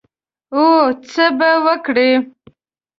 [0.55, 0.71] او
[1.09, 2.11] څه به وکړې؟